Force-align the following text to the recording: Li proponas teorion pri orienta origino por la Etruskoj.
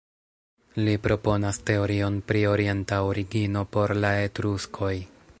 Li 0.85 0.93
proponas 1.01 1.59
teorion 1.67 2.17
pri 2.31 2.41
orienta 2.53 3.01
origino 3.11 3.63
por 3.77 3.93
la 3.99 4.13
Etruskoj. 4.23 4.95